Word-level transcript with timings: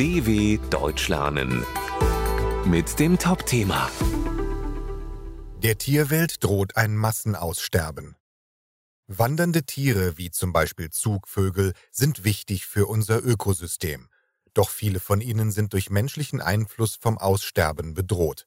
DW 0.00 0.56
Deutsch 0.70 1.08
lernen 1.08 1.62
mit 2.64 2.98
dem 2.98 3.18
Top-Thema 3.18 3.90
Der 5.58 5.76
Tierwelt 5.76 6.42
droht 6.42 6.78
ein 6.78 6.96
Massenaussterben. 6.96 8.16
Wandernde 9.08 9.64
Tiere 9.64 10.16
wie 10.16 10.30
zum 10.30 10.54
Beispiel 10.54 10.88
Zugvögel 10.88 11.74
sind 11.90 12.24
wichtig 12.24 12.64
für 12.64 12.86
unser 12.86 13.22
Ökosystem. 13.22 14.08
Doch 14.54 14.70
viele 14.70 15.00
von 15.00 15.20
ihnen 15.20 15.50
sind 15.52 15.74
durch 15.74 15.90
menschlichen 15.90 16.40
Einfluss 16.40 16.96
vom 16.98 17.18
Aussterben 17.18 17.92
bedroht. 17.92 18.46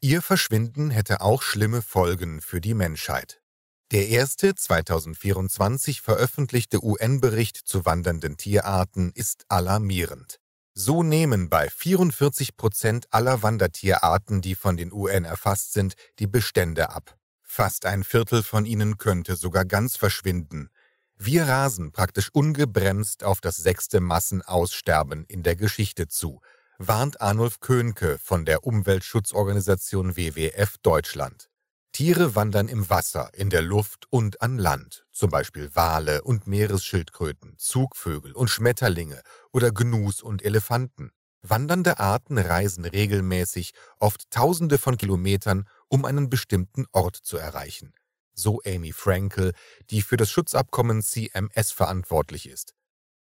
Ihr 0.00 0.22
Verschwinden 0.22 0.88
hätte 0.88 1.20
auch 1.20 1.42
schlimme 1.42 1.82
Folgen 1.82 2.40
für 2.40 2.62
die 2.62 2.72
Menschheit. 2.72 3.42
Der 3.90 4.08
erste 4.08 4.54
2024 4.54 6.00
veröffentlichte 6.00 6.82
UN-Bericht 6.82 7.58
zu 7.58 7.84
wandernden 7.84 8.38
Tierarten 8.38 9.12
ist 9.14 9.44
alarmierend. 9.50 10.40
So 10.76 11.04
nehmen 11.04 11.48
bei 11.48 11.70
44 11.70 12.56
Prozent 12.56 13.06
aller 13.10 13.44
Wandertierarten, 13.44 14.40
die 14.40 14.56
von 14.56 14.76
den 14.76 14.92
UN 14.92 15.24
erfasst 15.24 15.72
sind, 15.72 15.94
die 16.18 16.26
Bestände 16.26 16.90
ab. 16.90 17.16
Fast 17.42 17.86
ein 17.86 18.02
Viertel 18.02 18.42
von 18.42 18.66
ihnen 18.66 18.98
könnte 18.98 19.36
sogar 19.36 19.64
ganz 19.64 19.96
verschwinden. 19.96 20.70
Wir 21.16 21.46
rasen 21.46 21.92
praktisch 21.92 22.28
ungebremst 22.32 23.22
auf 23.22 23.40
das 23.40 23.56
sechste 23.56 24.00
Massenaussterben 24.00 25.24
in 25.26 25.44
der 25.44 25.54
Geschichte 25.54 26.08
zu, 26.08 26.40
warnt 26.78 27.20
Arnulf 27.20 27.60
Köhnke 27.60 28.18
von 28.18 28.44
der 28.44 28.64
Umweltschutzorganisation 28.64 30.16
WWF 30.16 30.78
Deutschland. 30.82 31.50
Tiere 31.94 32.34
wandern 32.34 32.66
im 32.66 32.90
Wasser, 32.90 33.30
in 33.34 33.50
der 33.50 33.62
Luft 33.62 34.08
und 34.10 34.42
an 34.42 34.58
Land, 34.58 35.06
zum 35.12 35.30
Beispiel 35.30 35.70
Wale 35.76 36.24
und 36.24 36.48
Meeresschildkröten, 36.48 37.54
Zugvögel 37.56 38.32
und 38.32 38.50
Schmetterlinge 38.50 39.22
oder 39.52 39.70
Gnus 39.70 40.20
und 40.20 40.44
Elefanten. 40.44 41.12
Wandernde 41.42 42.00
Arten 42.00 42.36
reisen 42.36 42.84
regelmäßig, 42.84 43.74
oft 44.00 44.28
Tausende 44.32 44.78
von 44.78 44.96
Kilometern, 44.96 45.68
um 45.86 46.04
einen 46.04 46.28
bestimmten 46.28 46.86
Ort 46.90 47.14
zu 47.14 47.36
erreichen. 47.36 47.92
So 48.34 48.60
Amy 48.66 48.90
Frankel, 48.90 49.52
die 49.90 50.02
für 50.02 50.16
das 50.16 50.32
Schutzabkommen 50.32 51.00
CMS 51.00 51.70
verantwortlich 51.70 52.48
ist. 52.48 52.74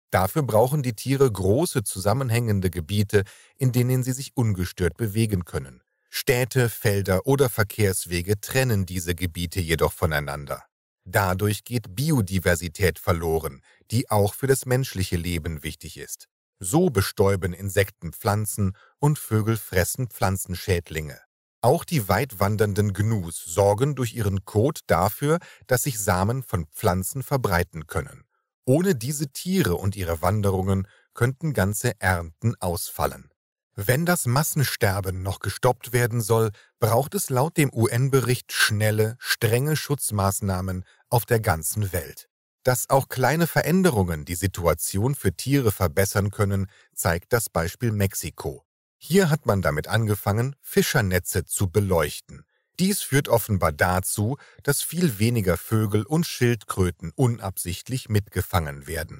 Dafür 0.09 0.43
brauchen 0.43 0.83
die 0.83 0.93
Tiere 0.93 1.29
große 1.29 1.83
zusammenhängende 1.83 2.69
Gebiete, 2.69 3.25
in 3.57 3.73
denen 3.73 4.03
sie 4.03 4.13
sich 4.13 4.37
ungestört 4.37 4.95
bewegen 4.95 5.43
können. 5.43 5.82
Städte, 6.15 6.69
Felder 6.69 7.25
oder 7.25 7.49
Verkehrswege 7.49 8.39
trennen 8.39 8.85
diese 8.85 9.15
Gebiete 9.15 9.59
jedoch 9.59 9.91
voneinander. 9.91 10.63
Dadurch 11.05 11.63
geht 11.63 11.95
Biodiversität 11.95 12.99
verloren, 12.99 13.63
die 13.89 14.11
auch 14.11 14.35
für 14.35 14.45
das 14.45 14.67
menschliche 14.67 15.17
Leben 15.17 15.63
wichtig 15.63 15.97
ist. 15.97 16.27
So 16.59 16.91
bestäuben 16.91 17.51
Insekten 17.51 18.13
Pflanzen 18.13 18.77
und 18.99 19.17
Vögel 19.17 19.57
fressen 19.57 20.07
Pflanzenschädlinge. 20.07 21.19
Auch 21.61 21.83
die 21.83 22.07
weitwandernden 22.07 22.93
Gnus 22.93 23.43
sorgen 23.43 23.95
durch 23.95 24.13
ihren 24.13 24.45
Kot 24.45 24.81
dafür, 24.85 25.39
dass 25.65 25.81
sich 25.81 25.99
Samen 25.99 26.43
von 26.43 26.67
Pflanzen 26.67 27.23
verbreiten 27.23 27.87
können. 27.87 28.23
Ohne 28.65 28.93
diese 28.93 29.29
Tiere 29.29 29.73
und 29.73 29.95
ihre 29.95 30.21
Wanderungen 30.21 30.87
könnten 31.15 31.53
ganze 31.53 31.99
Ernten 31.99 32.53
ausfallen. 32.59 33.32
Wenn 33.75 34.05
das 34.05 34.27
Massensterben 34.27 35.23
noch 35.23 35.39
gestoppt 35.39 35.93
werden 35.93 36.21
soll, 36.21 36.51
braucht 36.79 37.15
es 37.15 37.31
laut 37.31 37.57
dem 37.57 37.73
UN-Bericht 37.73 38.51
schnelle, 38.51 39.15
strenge 39.17 39.75
Schutzmaßnahmen 39.75 40.85
auf 41.09 41.25
der 41.25 41.39
ganzen 41.39 41.91
Welt. 41.91 42.29
Dass 42.61 42.91
auch 42.91 43.09
kleine 43.09 43.47
Veränderungen 43.47 44.25
die 44.25 44.35
Situation 44.35 45.15
für 45.15 45.33
Tiere 45.33 45.71
verbessern 45.71 46.29
können, 46.29 46.67
zeigt 46.93 47.33
das 47.33 47.49
Beispiel 47.49 47.91
Mexiko. 47.91 48.63
Hier 48.97 49.31
hat 49.31 49.47
man 49.47 49.63
damit 49.63 49.87
angefangen, 49.87 50.55
Fischernetze 50.61 51.43
zu 51.43 51.67
beleuchten. 51.67 52.43
Dies 52.79 53.01
führt 53.01 53.27
offenbar 53.27 53.71
dazu, 53.71 54.37
dass 54.61 54.83
viel 54.83 55.17
weniger 55.17 55.57
Vögel 55.57 56.03
und 56.03 56.27
Schildkröten 56.27 57.11
unabsichtlich 57.15 58.07
mitgefangen 58.07 58.85
werden 58.85 59.19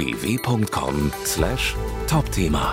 dw.com/topthema 0.00 2.64